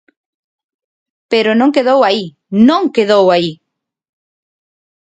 [1.31, 2.23] Pero non quedou aí,
[2.67, 3.49] ¡non quedou aí!